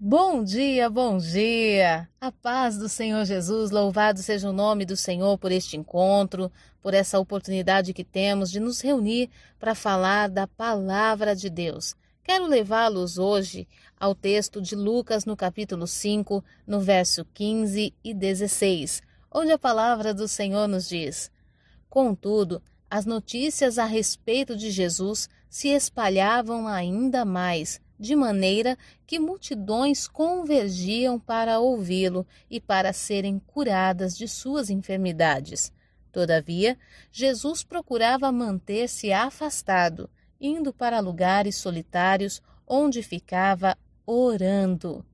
Bom 0.00 0.44
dia, 0.44 0.88
bom 0.88 1.18
dia! 1.18 2.08
A 2.20 2.30
paz 2.30 2.78
do 2.78 2.88
Senhor 2.88 3.24
Jesus, 3.24 3.72
louvado 3.72 4.22
seja 4.22 4.48
o 4.48 4.52
nome 4.52 4.84
do 4.84 4.96
Senhor 4.96 5.36
por 5.36 5.50
este 5.50 5.76
encontro, 5.76 6.52
por 6.80 6.94
essa 6.94 7.18
oportunidade 7.18 7.92
que 7.92 8.04
temos 8.04 8.48
de 8.48 8.60
nos 8.60 8.80
reunir 8.80 9.28
para 9.58 9.74
falar 9.74 10.28
da 10.28 10.46
palavra 10.46 11.34
de 11.34 11.50
Deus. 11.50 11.96
Quero 12.22 12.46
levá-los 12.46 13.18
hoje 13.18 13.66
ao 13.98 14.14
texto 14.14 14.62
de 14.62 14.76
Lucas, 14.76 15.24
no 15.24 15.36
capítulo 15.36 15.84
5, 15.84 16.44
no 16.64 16.78
verso 16.78 17.24
15 17.34 17.92
e 18.04 18.14
16, 18.14 19.02
onde 19.32 19.50
a 19.50 19.58
palavra 19.58 20.14
do 20.14 20.28
Senhor 20.28 20.68
nos 20.68 20.88
diz: 20.88 21.28
Contudo, 21.90 22.62
as 22.88 23.04
notícias 23.04 23.80
a 23.80 23.84
respeito 23.84 24.56
de 24.56 24.70
Jesus 24.70 25.28
se 25.50 25.70
espalhavam 25.70 26.68
ainda 26.68 27.24
mais 27.24 27.80
de 27.98 28.14
maneira 28.14 28.78
que 29.06 29.18
multidões 29.18 30.06
convergiam 30.06 31.18
para 31.18 31.58
ouvi-lo 31.58 32.26
e 32.50 32.60
para 32.60 32.92
serem 32.92 33.38
curadas 33.38 34.16
de 34.16 34.28
suas 34.28 34.70
enfermidades. 34.70 35.72
Todavia, 36.12 36.78
Jesus 37.10 37.62
procurava 37.62 38.30
manter-se 38.32 39.12
afastado, 39.12 40.08
indo 40.40 40.72
para 40.72 41.00
lugares 41.00 41.56
solitários 41.56 42.40
onde 42.66 43.02
ficava 43.02 43.76
orando. 44.06 45.04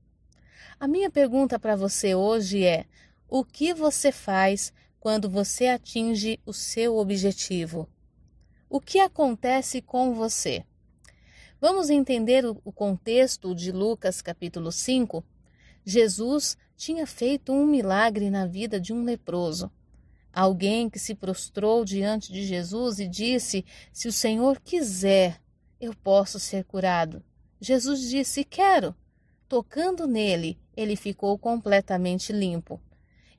A 0.79 0.87
minha 0.87 1.09
pergunta 1.09 1.57
para 1.57 1.75
você 1.75 2.13
hoje 2.13 2.63
é: 2.63 2.85
o 3.27 3.43
que 3.43 3.73
você 3.73 4.11
faz 4.11 4.71
quando 4.99 5.29
você 5.29 5.67
atinge 5.67 6.39
o 6.45 6.53
seu 6.53 6.97
objetivo? 6.97 7.89
O 8.69 8.79
que 8.79 8.99
acontece 8.99 9.81
com 9.81 10.13
você? 10.13 10.65
Vamos 11.67 11.89
entender 11.89 12.45
o 12.45 12.71
contexto 12.71 13.55
de 13.55 13.71
Lucas 13.71 14.21
capítulo 14.21 14.71
5? 14.71 15.25
Jesus 15.83 16.55
tinha 16.77 17.07
feito 17.07 17.51
um 17.51 17.65
milagre 17.65 18.29
na 18.29 18.45
vida 18.45 18.79
de 18.79 18.93
um 18.93 19.03
leproso. 19.03 19.71
Alguém 20.31 20.91
que 20.91 20.99
se 20.99 21.15
prostrou 21.15 21.83
diante 21.83 22.31
de 22.31 22.45
Jesus 22.45 22.99
e 22.99 23.07
disse: 23.07 23.65
Se 23.91 24.07
o 24.07 24.13
Senhor 24.13 24.61
quiser, 24.61 25.41
eu 25.81 25.95
posso 25.95 26.39
ser 26.39 26.65
curado. 26.65 27.23
Jesus 27.59 28.11
disse: 28.11 28.43
Quero. 28.43 28.95
Tocando 29.49 30.05
nele, 30.05 30.59
ele 30.77 30.95
ficou 30.95 31.35
completamente 31.35 32.31
limpo. 32.31 32.79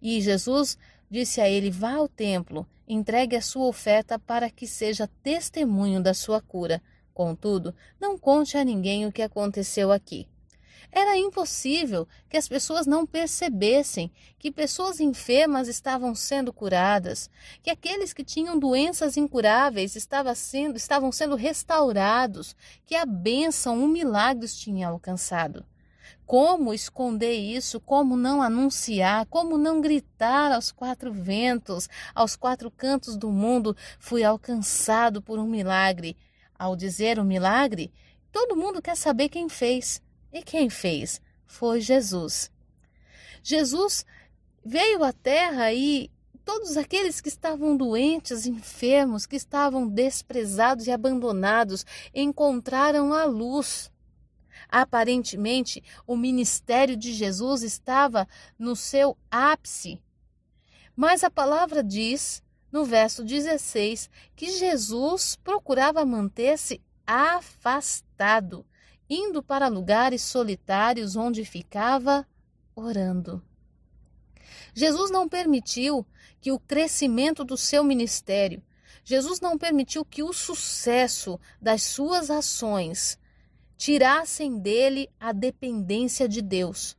E 0.03 0.21
Jesus 0.21 0.77
disse 1.09 1.41
a 1.41 1.49
ele: 1.49 1.71
Vá 1.71 1.93
ao 1.93 2.09
templo, 2.09 2.67
entregue 2.89 3.37
a 3.37 3.41
sua 3.41 3.67
oferta 3.69 4.19
para 4.19 4.51
que 4.51 4.67
seja 4.67 5.09
testemunho 5.23 6.03
da 6.03 6.13
sua 6.13 6.41
cura. 6.41 6.83
Contudo, 7.17 7.75
não 7.99 8.19
conte 8.19 8.59
a 8.59 8.63
ninguém 8.63 9.07
o 9.07 9.11
que 9.11 9.23
aconteceu 9.23 9.91
aqui. 9.91 10.29
Era 10.93 11.17
impossível 11.17 12.07
que 12.29 12.37
as 12.37 12.47
pessoas 12.47 12.87
não 12.87 13.07
percebessem 13.07 14.13
que 14.39 14.53
pessoas 14.53 15.01
enfermas 15.01 15.67
estavam 15.67 16.15
sendo 16.15 16.53
curadas, 16.53 17.31
que 17.63 17.71
aqueles 17.71 18.13
que 18.13 18.23
tinham 18.23 18.59
doenças 18.59 19.17
incuráveis 19.17 19.97
estavam 19.97 20.35
sendo, 20.35 20.77
estavam 20.77 21.11
sendo 21.11 21.37
restaurados, 21.37 22.55
que 22.85 22.95
a 22.95 23.07
bênção, 23.07 23.83
o 23.83 23.89
milagre 23.89 24.45
os 24.45 24.55
tinha 24.55 24.89
alcançado. 24.89 25.65
Como 26.27 26.75
esconder 26.75 27.33
isso? 27.33 27.81
Como 27.81 28.15
não 28.15 28.43
anunciar? 28.43 29.25
Como 29.25 29.57
não 29.57 29.81
gritar 29.81 30.53
aos 30.53 30.71
quatro 30.71 31.11
ventos, 31.11 31.89
aos 32.15 32.37
quatro 32.37 32.71
cantos 32.71 33.17
do 33.17 33.31
mundo? 33.31 33.75
Fui 33.99 34.23
alcançado 34.23 35.23
por 35.23 35.39
um 35.39 35.47
milagre. 35.47 36.15
Ao 36.59 36.77
dizer 36.77 37.19
o 37.19 37.25
milagre, 37.25 37.93
todo 38.33 38.57
mundo 38.57 38.83
quer 38.83 38.97
saber 38.97 39.29
quem 39.29 39.49
fez. 39.49 40.03
E 40.33 40.43
quem 40.43 40.69
fez? 40.69 41.21
Foi 41.47 41.81
Jesus. 41.81 42.51
Jesus 43.43 44.05
veio 44.65 45.05
à 45.05 45.13
terra 45.13 45.73
e 45.73 46.11
todos 46.45 46.77
aqueles 46.77 47.21
que 47.21 47.29
estavam 47.29 47.77
doentes, 47.77 48.47
enfermos, 48.47 49.27
que 49.27 49.37
estavam 49.37 49.89
desprezados 49.89 50.87
e 50.87 50.93
abandonados, 50.93 51.85
encontraram 52.15 53.13
a 53.13 53.25
luz. 53.25 53.91
Aparentemente, 54.69 55.83
o 56.07 56.17
ministério 56.17 56.97
de 56.97 57.13
Jesus 57.13 57.63
estava 57.63 58.29
no 58.59 58.77
seu 58.77 59.17
ápice. 59.31 60.01
Mas 60.95 61.23
a 61.23 61.31
palavra 61.31 61.83
diz 61.83 62.43
no 62.77 62.85
verso 62.85 63.25
16 63.25 64.11
que 64.37 64.51
Jesus 64.51 65.35
procurava 65.35 66.05
manter-se 66.05 66.79
afastado, 67.07 68.67
indo 69.09 69.43
para 69.43 69.67
lugares 69.67 70.21
solitários 70.21 71.17
onde 71.17 71.43
ficava 71.43 72.29
orando. 72.75 73.43
Jesus 74.75 75.11
não 75.11 75.27
permitiu 75.27 76.07
que 76.39 76.53
o 76.53 76.61
crescimento 76.61 77.45
do 77.45 77.57
seu 77.57 77.83
ministério, 77.83 78.63
Jesus 79.03 79.41
não 79.41 79.57
permitiu 79.57 80.05
que 80.05 80.23
o 80.23 80.35
sucesso 80.35 81.41
das 81.59 81.83
suas 81.83 82.31
ações 82.31 83.19
tirassem 83.79 84.59
dele 84.59 85.09
a 85.19 85.33
dependência 85.33 86.29
de 86.29 86.43
Deus 86.43 86.95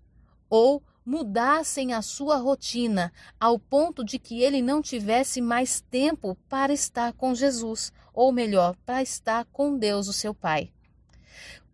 ou 0.49 0.81
mudassem 1.07 1.93
a 1.93 2.01
sua 2.01 2.35
rotina 2.35 3.13
ao 3.39 3.57
ponto 3.57 4.03
de 4.03 4.19
que 4.19 4.43
ele 4.43 4.61
não 4.61 4.81
tivesse 4.81 5.39
mais 5.39 5.79
tempo 5.79 6.37
para 6.49 6.73
estar 6.73 7.13
com 7.13 7.33
Jesus, 7.33 7.93
ou 8.13 8.29
melhor, 8.33 8.75
para 8.85 9.01
estar 9.01 9.45
com 9.45 9.77
Deus, 9.77 10.09
o 10.09 10.13
seu 10.13 10.33
Pai. 10.33 10.69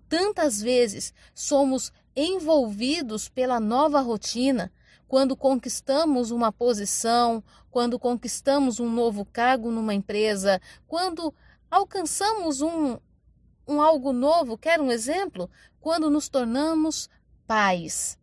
Tantas 0.08 0.62
vezes 0.62 1.12
somos 1.34 1.92
envolvidos 2.16 3.28
pela 3.28 3.60
nova 3.60 4.02
rotina 4.02 4.72
quando 5.08 5.36
conquistamos 5.36 6.30
uma 6.30 6.52
posição, 6.52 7.44
quando 7.72 7.98
conquistamos 7.98 8.80
um 8.80 8.88
novo 8.88 9.26
cargo 9.26 9.72
numa 9.72 9.96
empresa, 9.96 10.62
quando 10.88 11.34
alcançamos 11.72 12.62
um, 12.62 13.00
um 13.68 13.82
algo 13.82 14.14
novo, 14.14 14.60
quer 14.60 14.80
um 14.80 14.92
exemplo? 14.92 15.50
Quando 15.82 16.08
nos 16.08 16.30
tornamos 16.30 17.10
pais. 17.48 18.16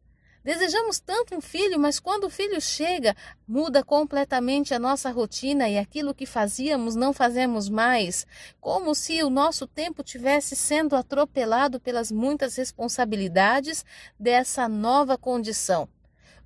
Desejamos 0.51 0.99
tanto 0.99 1.37
um 1.37 1.41
filho, 1.41 1.79
mas 1.79 2.01
quando 2.01 2.25
o 2.25 2.29
filho 2.29 2.61
chega, 2.61 3.15
muda 3.47 3.85
completamente 3.85 4.75
a 4.75 4.81
nossa 4.81 5.09
rotina 5.09 5.69
e 5.69 5.79
aquilo 5.79 6.13
que 6.13 6.27
fazíamos 6.27 6.97
não 6.97 7.13
fazemos 7.13 7.69
mais, 7.69 8.27
como 8.61 8.93
se 8.93 9.23
o 9.23 9.31
nosso 9.31 9.65
tempo 9.65 10.03
tivesse 10.03 10.57
sendo 10.57 10.97
atropelado 10.97 11.79
pelas 11.79 12.11
muitas 12.11 12.57
responsabilidades 12.57 13.85
dessa 14.19 14.69
nova 14.69 15.17
condição. 15.17 15.89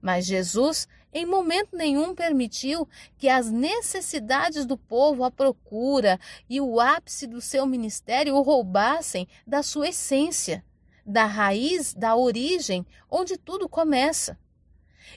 Mas 0.03 0.27
Jesus 0.27 0.87
em 1.11 1.25
momento 1.25 1.75
nenhum 1.75 2.15
permitiu 2.15 2.87
que 3.17 3.27
as 3.27 3.51
necessidades 3.51 4.67
do 4.67 4.77
povo, 4.77 5.25
a 5.25 5.31
procura 5.31 6.21
e 6.47 6.61
o 6.61 6.79
ápice 6.79 7.27
do 7.27 7.41
seu 7.41 7.65
ministério 7.65 8.35
o 8.35 8.43
roubassem 8.43 9.27
da 9.47 9.63
sua 9.63 9.89
essência 9.89 10.63
da 11.05 11.25
raiz, 11.27 11.95
da 11.95 12.17
origem, 12.17 12.87
onde 13.11 13.37
tudo 13.37 13.69
começa. 13.69 14.39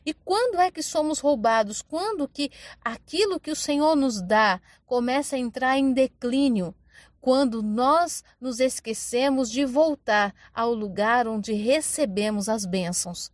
E 0.06 0.14
quando 0.14 0.60
é 0.60 0.70
que 0.70 0.84
somos 0.84 1.20
roubados? 1.20 1.82
Quando 1.82 2.28
que 2.28 2.52
aquilo 2.84 3.40
que 3.40 3.52
o 3.52 3.56
Senhor 3.56 3.96
nos 3.96 4.22
dá 4.22 4.62
começa 4.86 5.36
a 5.36 5.40
entrar 5.40 5.78
em 5.78 5.94
declínio? 5.94 6.76
Quando 7.20 7.62
nós 7.62 8.24
nos 8.40 8.60
esquecemos 8.60 9.50
de 9.50 9.66
voltar 9.66 10.34
ao 10.54 10.74
lugar 10.74 11.28
onde 11.28 11.54
recebemos 11.54 12.48
as 12.48 12.66
bênçãos. 12.66 13.32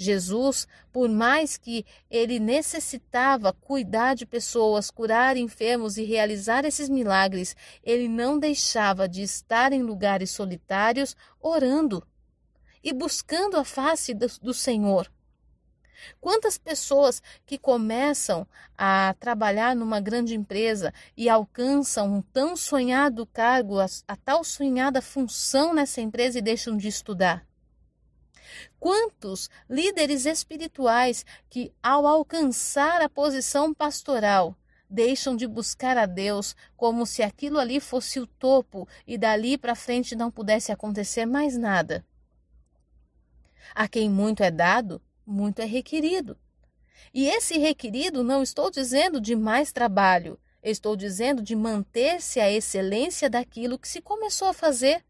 Jesus, 0.00 0.68
por 0.92 1.08
mais 1.08 1.56
que 1.56 1.84
ele 2.08 2.38
necessitava 2.38 3.52
cuidar 3.52 4.14
de 4.14 4.24
pessoas, 4.24 4.92
curar 4.92 5.36
enfermos 5.36 5.98
e 5.98 6.04
realizar 6.04 6.64
esses 6.64 6.88
milagres, 6.88 7.56
ele 7.82 8.06
não 8.06 8.38
deixava 8.38 9.08
de 9.08 9.22
estar 9.22 9.72
em 9.72 9.82
lugares 9.82 10.30
solitários 10.30 11.16
orando 11.40 12.06
e 12.82 12.92
buscando 12.92 13.56
a 13.56 13.64
face 13.64 14.14
do, 14.14 14.54
Senhor. 14.54 15.10
Quantas 16.20 16.56
pessoas 16.56 17.20
que 17.44 17.58
começam 17.58 18.46
a 18.76 19.16
trabalhar 19.18 19.74
numa 19.74 19.98
grande 19.98 20.32
empresa 20.32 20.94
e 21.16 21.28
alcançam 21.28 22.18
um 22.18 22.22
tão 22.22 22.56
sonhado 22.56 23.26
cargo, 23.26 23.80
a, 23.80 23.86
a 24.06 24.14
tal 24.14 24.44
sonhada 24.44 25.02
função 25.02 25.74
nessa 25.74 26.00
empresa 26.00 26.38
e 26.38 26.42
deixam 26.42 26.76
de 26.76 26.86
estudar? 26.86 27.47
Quantos 28.78 29.48
líderes 29.68 30.26
espirituais 30.26 31.24
que, 31.48 31.72
ao 31.82 32.06
alcançar 32.06 33.00
a 33.00 33.08
posição 33.08 33.74
pastoral, 33.74 34.56
deixam 34.88 35.36
de 35.36 35.46
buscar 35.46 35.98
a 35.98 36.06
Deus 36.06 36.56
como 36.76 37.04
se 37.04 37.22
aquilo 37.22 37.58
ali 37.58 37.80
fosse 37.80 38.18
o 38.18 38.26
topo 38.26 38.88
e 39.06 39.18
dali 39.18 39.58
para 39.58 39.74
frente 39.74 40.16
não 40.16 40.30
pudesse 40.30 40.72
acontecer 40.72 41.26
mais 41.26 41.56
nada? 41.56 42.04
A 43.74 43.86
quem 43.86 44.08
muito 44.08 44.42
é 44.42 44.50
dado, 44.50 45.00
muito 45.26 45.60
é 45.60 45.64
requerido. 45.64 46.38
E 47.12 47.28
esse 47.28 47.58
requerido 47.58 48.22
não 48.22 48.42
estou 48.42 48.70
dizendo 48.70 49.20
de 49.20 49.36
mais 49.36 49.72
trabalho, 49.72 50.38
estou 50.62 50.96
dizendo 50.96 51.42
de 51.42 51.54
manter-se 51.54 52.40
a 52.40 52.50
excelência 52.50 53.28
daquilo 53.30 53.78
que 53.78 53.88
se 53.88 54.00
começou 54.00 54.48
a 54.48 54.54
fazer. 54.54 55.04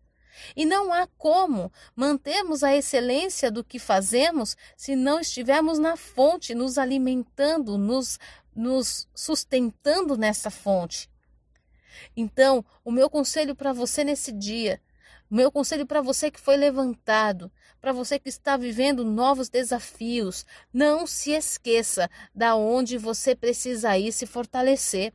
E 0.56 0.64
não 0.64 0.92
há 0.92 1.06
como 1.18 1.72
mantermos 1.94 2.62
a 2.62 2.74
excelência 2.74 3.50
do 3.50 3.64
que 3.64 3.78
fazemos 3.78 4.56
se 4.76 4.94
não 4.96 5.20
estivermos 5.20 5.78
na 5.78 5.96
fonte, 5.96 6.54
nos 6.54 6.78
alimentando, 6.78 7.78
nos, 7.78 8.18
nos 8.54 9.08
sustentando 9.14 10.16
nessa 10.16 10.50
fonte. 10.50 11.10
Então, 12.16 12.64
o 12.84 12.90
meu 12.90 13.08
conselho 13.08 13.54
para 13.54 13.72
você 13.72 14.04
nesse 14.04 14.32
dia, 14.32 14.80
o 15.30 15.34
meu 15.34 15.52
conselho 15.52 15.86
para 15.86 16.00
você 16.00 16.30
que 16.30 16.40
foi 16.40 16.56
levantado, 16.56 17.50
para 17.80 17.92
você 17.92 18.18
que 18.18 18.28
está 18.28 18.56
vivendo 18.56 19.04
novos 19.04 19.48
desafios, 19.48 20.44
não 20.72 21.06
se 21.06 21.32
esqueça 21.32 22.10
da 22.34 22.56
onde 22.56 22.98
você 22.98 23.34
precisa 23.34 23.96
ir 23.98 24.12
se 24.12 24.26
fortalecer. 24.26 25.12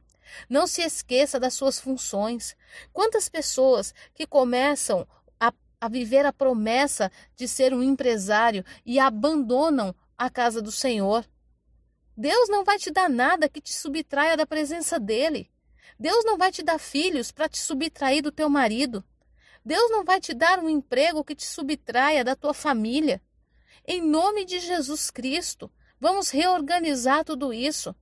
Não 0.49 0.67
se 0.67 0.81
esqueça 0.81 1.39
das 1.39 1.53
suas 1.53 1.79
funções. 1.79 2.55
Quantas 2.91 3.29
pessoas 3.29 3.93
que 4.13 4.25
começam 4.25 5.07
a, 5.39 5.53
a 5.79 5.87
viver 5.87 6.25
a 6.25 6.33
promessa 6.33 7.11
de 7.35 7.47
ser 7.47 7.73
um 7.73 7.83
empresário 7.83 8.63
e 8.85 8.99
abandonam 8.99 9.93
a 10.17 10.29
casa 10.29 10.61
do 10.61 10.71
Senhor? 10.71 11.25
Deus 12.15 12.47
não 12.49 12.63
vai 12.63 12.77
te 12.77 12.91
dar 12.91 13.09
nada 13.09 13.49
que 13.49 13.59
te 13.59 13.73
subtraia 13.73 14.37
da 14.37 14.45
presença 14.45 14.99
dele. 14.99 15.49
Deus 15.99 16.23
não 16.25 16.37
vai 16.37 16.51
te 16.51 16.61
dar 16.61 16.79
filhos 16.79 17.31
para 17.31 17.49
te 17.49 17.57
subtrair 17.59 18.21
do 18.21 18.31
teu 18.31 18.49
marido. 18.49 19.03
Deus 19.65 19.89
não 19.89 20.03
vai 20.03 20.19
te 20.19 20.33
dar 20.33 20.59
um 20.59 20.69
emprego 20.69 21.23
que 21.23 21.35
te 21.35 21.45
subtraia 21.45 22.23
da 22.23 22.35
tua 22.35 22.53
família. 22.53 23.21
Em 23.85 24.01
nome 24.01 24.45
de 24.45 24.59
Jesus 24.59 25.09
Cristo, 25.09 25.71
vamos 25.99 26.29
reorganizar 26.29 27.23
tudo 27.23 27.53
isso. 27.53 27.95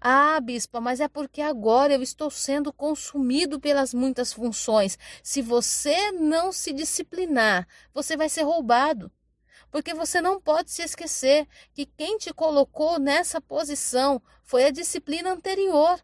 Ah, 0.00 0.40
bispa, 0.40 0.80
mas 0.80 1.00
é 1.00 1.08
porque 1.08 1.40
agora 1.40 1.94
eu 1.94 2.02
estou 2.02 2.30
sendo 2.30 2.72
consumido 2.72 3.60
pelas 3.60 3.94
muitas 3.94 4.32
funções. 4.32 4.98
Se 5.22 5.42
você 5.42 6.12
não 6.12 6.52
se 6.52 6.72
disciplinar, 6.72 7.66
você 7.92 8.16
vai 8.16 8.28
ser 8.28 8.42
roubado. 8.42 9.10
Porque 9.70 9.92
você 9.92 10.20
não 10.20 10.40
pode 10.40 10.70
se 10.70 10.82
esquecer 10.82 11.46
que 11.74 11.84
quem 11.84 12.16
te 12.16 12.32
colocou 12.32 12.98
nessa 12.98 13.40
posição 13.40 14.22
foi 14.42 14.64
a 14.64 14.70
disciplina 14.70 15.30
anterior, 15.32 16.00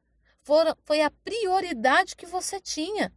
foi 0.84 1.00
a 1.00 1.10
prioridade 1.10 2.14
que 2.14 2.26
você 2.26 2.60
tinha. 2.60 3.12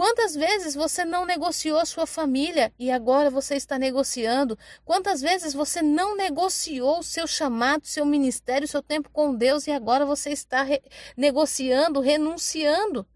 Quantas 0.00 0.34
vezes 0.34 0.74
você 0.74 1.04
não 1.04 1.26
negociou 1.26 1.84
sua 1.84 2.06
família 2.06 2.72
e 2.78 2.90
agora 2.90 3.28
você 3.28 3.54
está 3.54 3.78
negociando? 3.78 4.58
Quantas 4.82 5.20
vezes 5.20 5.52
você 5.52 5.82
não 5.82 6.16
negociou 6.16 7.02
seu 7.02 7.26
chamado, 7.26 7.86
seu 7.86 8.06
ministério, 8.06 8.66
seu 8.66 8.82
tempo 8.82 9.10
com 9.10 9.34
Deus 9.34 9.66
e 9.66 9.70
agora 9.70 10.06
você 10.06 10.30
está 10.30 10.62
re 10.62 10.82
negociando, 11.18 12.00
renunciando? 12.00 13.06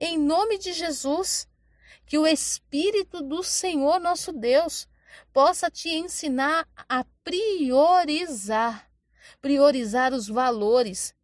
Em 0.00 0.18
nome 0.18 0.58
de 0.58 0.72
Jesus, 0.72 1.46
que 2.04 2.18
o 2.18 2.26
Espírito 2.26 3.22
do 3.22 3.44
Senhor 3.44 4.00
nosso 4.00 4.32
Deus 4.32 4.88
possa 5.32 5.70
te 5.70 5.90
ensinar 5.90 6.66
a 6.88 7.04
priorizar, 7.22 8.90
priorizar 9.40 10.12
os 10.12 10.26
valores, 10.26 11.14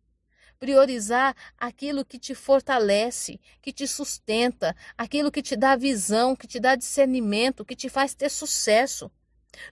priorizar 0.58 1.34
aquilo 1.58 2.04
que 2.04 2.18
te 2.18 2.34
fortalece, 2.34 3.40
que 3.60 3.72
te 3.72 3.86
sustenta, 3.86 4.74
aquilo 4.96 5.30
que 5.30 5.42
te 5.42 5.56
dá 5.56 5.76
visão, 5.76 6.34
que 6.36 6.46
te 6.46 6.58
dá 6.58 6.74
discernimento, 6.74 7.64
que 7.64 7.76
te 7.76 7.88
faz 7.88 8.14
ter 8.14 8.30
sucesso. 8.30 9.10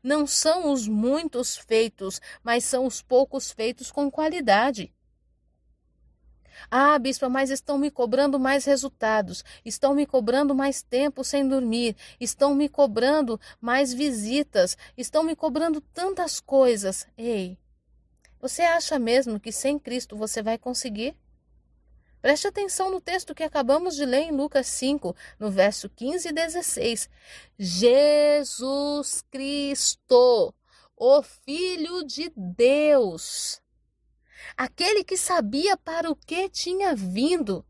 Não 0.02 0.26
são 0.26 0.72
os 0.72 0.88
muitos 0.88 1.56
feitos, 1.56 2.20
mas 2.42 2.64
são 2.64 2.86
os 2.86 3.02
poucos 3.02 3.50
feitos 3.50 3.90
com 3.90 4.10
qualidade. 4.10 4.92
Ah, 6.70 6.98
bispa, 6.98 7.28
mas 7.28 7.50
estão 7.50 7.76
me 7.78 7.90
cobrando 7.90 8.38
mais 8.38 8.64
resultados, 8.64 9.44
estão 9.64 9.94
me 9.94 10.06
cobrando 10.06 10.54
mais 10.54 10.82
tempo 10.82 11.24
sem 11.24 11.46
dormir, 11.46 11.96
estão 12.20 12.54
me 12.54 12.68
cobrando 12.68 13.40
mais 13.60 13.92
visitas, 13.92 14.76
estão 14.96 15.22
me 15.22 15.36
cobrando 15.36 15.80
tantas 15.80 16.40
coisas. 16.40 17.06
Ei, 17.16 17.58
você 18.44 18.60
acha 18.60 18.98
mesmo 18.98 19.40
que 19.40 19.50
sem 19.50 19.78
Cristo 19.78 20.18
você 20.18 20.42
vai 20.42 20.58
conseguir? 20.58 21.16
Preste 22.20 22.46
atenção 22.46 22.90
no 22.90 23.00
texto 23.00 23.34
que 23.34 23.42
acabamos 23.42 23.96
de 23.96 24.04
ler 24.04 24.24
em 24.24 24.32
Lucas 24.32 24.66
5, 24.66 25.16
no 25.38 25.50
verso 25.50 25.88
15 25.88 26.28
e 26.28 26.32
16. 26.32 27.08
Jesus 27.58 29.24
Cristo, 29.30 30.54
o 30.94 31.22
Filho 31.22 32.04
de 32.04 32.30
Deus, 32.36 33.62
aquele 34.58 35.02
que 35.04 35.16
sabia 35.16 35.74
para 35.78 36.10
o 36.10 36.14
que 36.14 36.46
tinha 36.50 36.94
vindo, 36.94 37.64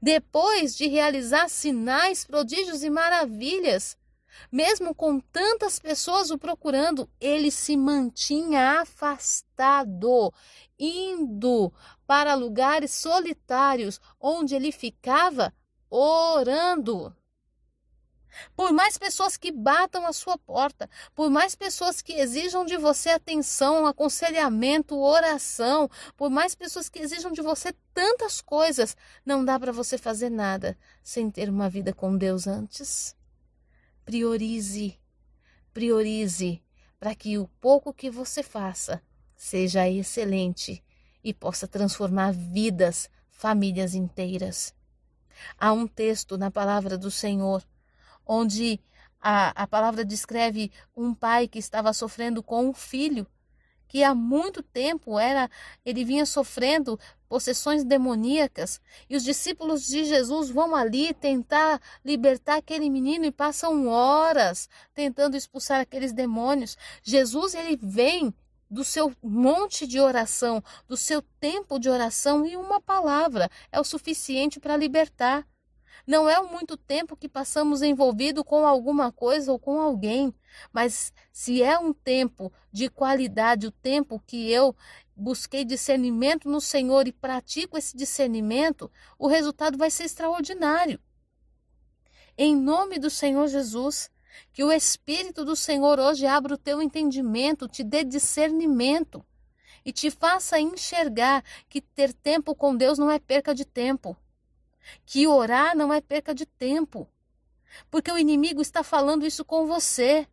depois 0.00 0.74
de 0.74 0.86
realizar 0.86 1.50
sinais, 1.50 2.24
prodígios 2.24 2.82
e 2.82 2.88
maravilhas, 2.88 3.98
mesmo 4.50 4.94
com 4.94 5.20
tantas 5.20 5.78
pessoas 5.78 6.30
o 6.30 6.38
procurando, 6.38 7.08
ele 7.20 7.50
se 7.50 7.76
mantinha 7.76 8.80
afastado, 8.80 10.32
indo 10.78 11.72
para 12.06 12.34
lugares 12.34 12.90
solitários, 12.92 14.00
onde 14.20 14.54
ele 14.54 14.72
ficava 14.72 15.52
orando. 15.90 17.14
Por 18.54 18.72
mais 18.72 18.98
pessoas 18.98 19.36
que 19.36 19.50
batam 19.50 20.06
a 20.06 20.12
sua 20.12 20.36
porta, 20.38 20.88
por 21.14 21.30
mais 21.30 21.54
pessoas 21.54 22.02
que 22.02 22.14
exijam 22.14 22.64
de 22.64 22.76
você 22.76 23.10
atenção, 23.10 23.86
aconselhamento, 23.86 24.98
oração, 24.98 25.88
por 26.16 26.30
mais 26.30 26.54
pessoas 26.54 26.88
que 26.88 26.98
exijam 26.98 27.32
de 27.32 27.42
você 27.42 27.74
tantas 27.94 28.40
coisas, 28.40 28.96
não 29.24 29.44
dá 29.44 29.58
para 29.58 29.72
você 29.72 29.96
fazer 29.96 30.30
nada 30.30 30.76
sem 31.02 31.30
ter 31.30 31.48
uma 31.48 31.68
vida 31.68 31.92
com 31.92 32.16
Deus 32.16 32.46
antes. 32.46 33.14
Priorize, 34.06 34.96
priorize, 35.74 36.62
para 36.96 37.12
que 37.12 37.38
o 37.38 37.48
pouco 37.60 37.92
que 37.92 38.08
você 38.08 38.40
faça 38.40 39.02
seja 39.34 39.88
excelente 39.88 40.80
e 41.24 41.34
possa 41.34 41.66
transformar 41.66 42.32
vidas, 42.32 43.10
famílias 43.28 43.96
inteiras. 43.96 44.72
Há 45.58 45.72
um 45.72 45.88
texto 45.88 46.38
na 46.38 46.52
palavra 46.52 46.96
do 46.96 47.10
Senhor 47.10 47.66
onde 48.24 48.78
a, 49.20 49.48
a 49.60 49.66
palavra 49.66 50.04
descreve 50.04 50.70
um 50.96 51.12
pai 51.12 51.48
que 51.48 51.58
estava 51.58 51.92
sofrendo 51.92 52.44
com 52.44 52.68
um 52.68 52.72
filho 52.72 53.26
que 53.88 54.02
há 54.02 54.14
muito 54.14 54.62
tempo 54.62 55.18
era 55.18 55.50
ele 55.84 56.04
vinha 56.04 56.26
sofrendo 56.26 56.98
possessões 57.28 57.84
demoníacas 57.84 58.80
e 59.08 59.16
os 59.16 59.24
discípulos 59.24 59.86
de 59.86 60.04
Jesus 60.04 60.50
vão 60.50 60.74
ali 60.74 61.12
tentar 61.14 61.80
libertar 62.04 62.56
aquele 62.56 62.88
menino 62.88 63.24
e 63.24 63.32
passam 63.32 63.88
horas 63.88 64.68
tentando 64.94 65.36
expulsar 65.36 65.80
aqueles 65.80 66.12
demônios. 66.12 66.76
Jesus 67.02 67.54
ele 67.54 67.78
vem 67.82 68.32
do 68.70 68.84
seu 68.84 69.12
monte 69.22 69.86
de 69.86 70.00
oração, 70.00 70.62
do 70.88 70.96
seu 70.96 71.22
tempo 71.40 71.78
de 71.78 71.88
oração 71.88 72.46
e 72.46 72.56
uma 72.56 72.80
palavra 72.80 73.50
é 73.70 73.80
o 73.80 73.84
suficiente 73.84 74.58
para 74.58 74.76
libertar. 74.76 75.46
Não 76.06 76.28
é 76.28 76.40
muito 76.40 76.76
tempo 76.76 77.16
que 77.16 77.28
passamos 77.28 77.82
envolvido 77.82 78.44
com 78.44 78.64
alguma 78.64 79.10
coisa 79.10 79.50
ou 79.50 79.58
com 79.58 79.80
alguém, 79.80 80.32
mas 80.72 81.12
se 81.32 81.64
é 81.64 81.76
um 81.76 81.92
tempo 81.92 82.52
de 82.70 82.88
qualidade, 82.88 83.66
o 83.66 83.72
tempo 83.72 84.22
que 84.24 84.48
eu 84.48 84.76
busquei 85.16 85.64
discernimento 85.64 86.48
no 86.48 86.60
Senhor 86.60 87.08
e 87.08 87.12
pratico 87.12 87.76
esse 87.76 87.96
discernimento, 87.96 88.88
o 89.18 89.26
resultado 89.26 89.76
vai 89.76 89.90
ser 89.90 90.04
extraordinário. 90.04 91.00
Em 92.38 92.54
nome 92.54 93.00
do 93.00 93.10
Senhor 93.10 93.48
Jesus, 93.48 94.08
que 94.52 94.62
o 94.62 94.70
Espírito 94.70 95.44
do 95.44 95.56
Senhor 95.56 95.98
hoje 95.98 96.24
abra 96.24 96.54
o 96.54 96.58
teu 96.58 96.80
entendimento, 96.80 97.66
te 97.66 97.82
dê 97.82 98.04
discernimento 98.04 99.26
e 99.84 99.90
te 99.90 100.08
faça 100.10 100.60
enxergar 100.60 101.42
que 101.68 101.80
ter 101.80 102.12
tempo 102.12 102.54
com 102.54 102.76
Deus 102.76 102.96
não 102.96 103.10
é 103.10 103.18
perca 103.18 103.52
de 103.52 103.64
tempo 103.64 104.16
que 105.04 105.26
orar 105.26 105.76
não 105.76 105.92
é 105.92 106.00
perca 106.00 106.34
de 106.34 106.46
tempo, 106.46 107.08
porque 107.90 108.10
o 108.10 108.18
inimigo 108.18 108.60
está 108.60 108.82
falando 108.82 109.26
isso 109.26 109.44
com 109.44 109.66
você. 109.66 110.26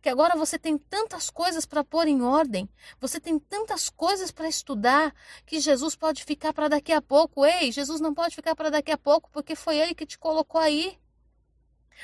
Que 0.00 0.08
agora 0.08 0.36
você 0.36 0.58
tem 0.58 0.76
tantas 0.76 1.30
coisas 1.30 1.66
para 1.66 1.84
pôr 1.84 2.08
em 2.08 2.22
ordem, 2.22 2.68
você 3.00 3.20
tem 3.20 3.38
tantas 3.38 3.88
coisas 3.88 4.30
para 4.30 4.48
estudar, 4.48 5.14
que 5.46 5.60
Jesus 5.60 5.94
pode 5.94 6.24
ficar 6.24 6.52
para 6.52 6.68
daqui 6.68 6.92
a 6.92 7.02
pouco. 7.02 7.44
Ei, 7.44 7.70
Jesus 7.70 8.00
não 8.00 8.14
pode 8.14 8.34
ficar 8.34 8.56
para 8.56 8.70
daqui 8.70 8.90
a 8.90 8.98
pouco, 8.98 9.30
porque 9.30 9.54
foi 9.54 9.78
Ele 9.78 9.94
que 9.94 10.06
te 10.06 10.18
colocou 10.18 10.60
aí. 10.60 10.98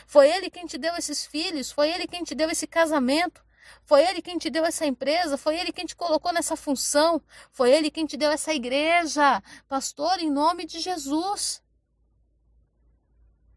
Foi 0.06 0.30
Ele 0.30 0.50
quem 0.50 0.66
te 0.66 0.78
deu 0.78 0.94
esses 0.96 1.26
filhos, 1.26 1.70
foi 1.70 1.90
Ele 1.90 2.06
quem 2.06 2.22
te 2.22 2.34
deu 2.34 2.50
esse 2.50 2.66
casamento, 2.66 3.42
foi 3.84 4.02
Ele 4.02 4.22
quem 4.22 4.38
te 4.38 4.50
deu 4.50 4.64
essa 4.64 4.86
empresa, 4.86 5.36
foi 5.36 5.58
Ele 5.58 5.72
quem 5.72 5.86
te 5.86 5.96
colocou 5.96 6.32
nessa 6.32 6.56
função, 6.56 7.20
foi 7.50 7.70
Ele 7.70 7.90
quem 7.90 8.06
te 8.06 8.16
deu 8.16 8.30
essa 8.30 8.54
igreja. 8.54 9.42
Pastor, 9.68 10.20
em 10.20 10.30
nome 10.30 10.64
de 10.64 10.80
Jesus. 10.80 11.62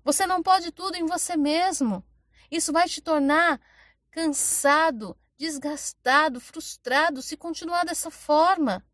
Você 0.03 0.25
não 0.25 0.43
pode 0.43 0.71
tudo 0.71 0.95
em 0.95 1.05
você 1.05 1.37
mesmo. 1.37 2.03
Isso 2.51 2.71
vai 2.71 2.87
te 2.87 3.01
tornar 3.01 3.59
cansado, 4.11 5.17
desgastado, 5.37 6.39
frustrado 6.39 7.21
se 7.21 7.37
continuar 7.37 7.85
dessa 7.85 8.11
forma. 8.11 8.85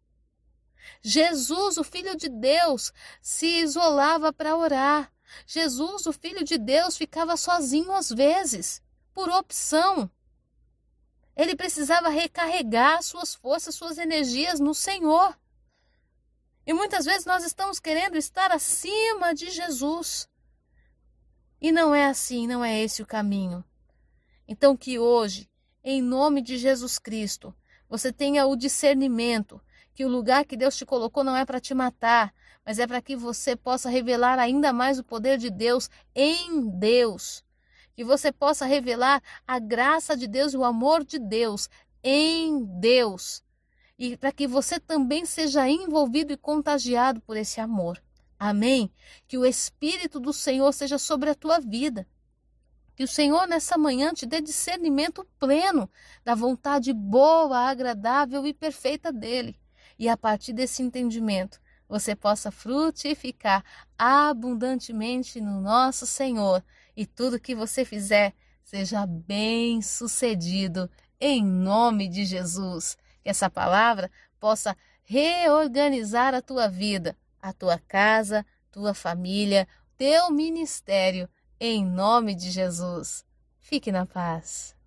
Jesus, 1.02 1.78
o 1.78 1.84
Filho 1.84 2.16
de 2.16 2.30
Deus, 2.30 2.94
se 3.22 3.48
isolava 3.62 4.32
para 4.32 4.56
orar, 4.56 5.12
Jesus, 5.46 6.06
o 6.06 6.14
Filho 6.14 6.44
de 6.44 6.58
Deus, 6.58 6.98
ficava 6.98 7.38
sozinho 7.38 7.92
às 7.94 8.10
vezes, 8.10 8.82
por 9.14 9.30
opção. 9.30 10.10
Ele 11.36 11.56
precisava 11.56 12.10
recarregar 12.10 13.02
suas 13.02 13.34
forças, 13.34 13.76
suas 13.76 13.98
energias 13.98 14.60
no 14.60 14.74
Senhor. 14.74 15.38
E 16.66 16.74
muitas 16.74 17.06
vezes 17.06 17.26
nós 17.26 17.44
estamos 17.44 17.80
querendo 17.80 18.18
estar 18.18 18.52
acima 18.52 19.34
de 19.34 19.50
Jesus. 19.50 20.28
E 21.62 21.72
não 21.72 21.94
é 21.94 22.06
assim, 22.06 22.48
não 22.48 22.64
é 22.64 22.80
esse 22.80 23.02
o 23.02 23.06
caminho. 23.06 23.64
Então, 24.48 24.78
que 24.78 24.98
hoje, 24.98 25.50
em 25.84 26.02
nome 26.02 26.42
de 26.42 26.58
Jesus 26.58 26.98
Cristo, 26.98 27.54
você 27.90 28.14
tenha 28.14 28.46
o 28.46 28.56
discernimento 28.56 29.62
que 29.94 30.06
o 30.06 30.10
lugar 30.10 30.46
que 30.46 30.56
Deus 30.56 30.78
te 30.78 30.86
colocou 30.86 31.24
não 31.24 31.36
é 31.36 31.44
para 31.44 31.60
te 31.60 31.74
matar, 31.74 32.34
mas 32.66 32.80
é 32.80 32.88
para 32.88 33.02
que 33.02 33.16
você 33.16 33.56
possa 33.56 33.90
revelar 33.90 34.40
ainda 34.40 34.72
mais 34.72 34.98
o 34.98 35.04
poder 35.04 35.38
de 35.38 35.50
Deus 35.50 35.90
em 36.16 36.70
Deus. 36.80 37.44
Que 37.94 38.04
você 38.04 38.32
possa 38.32 38.66
revelar 38.66 39.22
a 39.46 39.60
graça 39.60 40.16
de 40.16 40.28
Deus 40.28 40.54
e 40.54 40.58
o 40.58 40.64
amor 40.64 41.04
de 41.04 41.20
Deus 41.20 41.70
em 42.02 42.64
Deus. 42.80 43.44
E 43.98 44.16
para 44.16 44.32
que 44.32 44.48
você 44.48 44.80
também 44.80 45.26
seja 45.26 45.68
envolvido 45.68 46.32
e 46.32 46.38
contagiado 46.38 47.20
por 47.20 47.36
esse 47.36 47.60
amor. 47.60 48.02
Amém? 48.40 48.90
Que 49.28 49.38
o 49.38 49.46
Espírito 49.46 50.18
do 50.18 50.32
Senhor 50.32 50.72
seja 50.72 50.98
sobre 50.98 51.30
a 51.30 51.36
tua 51.36 51.60
vida. 51.60 52.08
Que 52.96 53.04
o 53.04 53.08
Senhor 53.08 53.46
nessa 53.46 53.78
manhã 53.78 54.14
te 54.14 54.26
dê 54.26 54.40
discernimento 54.40 55.28
pleno 55.38 55.90
da 56.24 56.36
vontade 56.36 56.94
boa, 56.94 57.60
agradável 57.70 58.48
e 58.48 58.54
perfeita 58.54 59.12
dele. 59.12 59.60
E 59.98 60.08
a 60.08 60.16
partir 60.16 60.54
desse 60.54 60.82
entendimento, 60.82 61.60
você 61.88 62.16
possa 62.16 62.50
frutificar 62.50 63.64
abundantemente 63.98 65.42
no 65.42 65.60
nosso 65.60 66.06
Senhor 66.06 66.64
e 66.96 67.06
tudo 67.06 67.40
que 67.40 67.54
você 67.54 67.84
fizer 67.84 68.34
seja 68.64 69.06
bem 69.06 69.82
sucedido 69.82 70.90
em 71.20 71.44
nome 71.44 72.08
de 72.08 72.24
Jesus. 72.24 72.96
Que 73.22 73.30
essa 73.30 73.50
palavra 73.50 74.10
possa 74.40 74.78
reorganizar 75.04 76.34
a 76.34 76.42
tua 76.42 76.70
vida 76.70 77.18
a 77.42 77.54
tua 77.54 77.80
casa, 77.80 78.46
tua 78.72 78.94
família, 78.94 79.68
teu 79.98 80.32
ministério, 80.32 81.30
em 81.60 81.86
nome 81.86 82.36
de 82.36 82.52
Jesus. 82.52 83.26
Fique 83.60 83.92
na 83.92 84.06
paz. 84.06 84.79